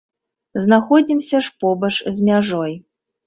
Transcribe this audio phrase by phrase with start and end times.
[0.63, 1.91] Знаходзімся ж побач
[2.21, 2.73] з мяжой.